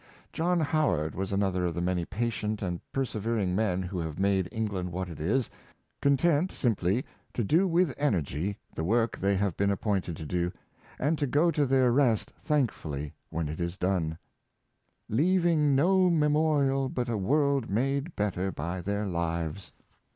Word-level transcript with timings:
John 0.33 0.59
Howard 0.59 1.13
was 1.13 1.31
another 1.31 1.63
of 1.63 1.75
the 1.75 1.79
many 1.79 2.05
patient 2.05 2.63
and 2.63 2.81
persevering 2.91 3.55
men 3.55 3.83
who 3.83 3.99
have 3.99 4.17
made 4.17 4.49
England 4.51 4.91
what 4.91 5.07
it 5.09 5.19
is— 5.19 5.51
content 6.01 6.51
simply 6.51 7.05
to 7.35 7.43
do 7.43 7.67
with 7.67 7.93
energy 7.99 8.57
the 8.73 8.83
work 8.83 9.15
they 9.19 9.35
have 9.35 9.55
been 9.55 9.69
appointed 9.69 10.17
to 10.17 10.25
do, 10.25 10.51
and 10.97 11.19
to 11.19 11.27
go 11.27 11.51
to 11.51 11.67
their 11.67 11.91
rest 11.91 12.33
thankfully 12.43 13.13
when 13.29 13.47
it 13.47 13.59
is 13.59 13.77
done 13.77 14.17
—*' 14.79 15.07
Leaving 15.07 15.75
no 15.75 16.09
memorial 16.09 16.89
but 16.89 17.07
a 17.07 17.15
world 17.15 17.69
Made 17.69 18.15
better 18.15 18.51
by 18.51 18.81
their 18.81 19.05
lives." 19.05 19.71